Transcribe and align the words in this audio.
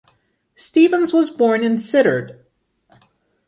Stevens 0.55 1.13
was 1.13 1.29
born 1.29 1.63
in 1.63 1.73
Sittard. 1.75 2.39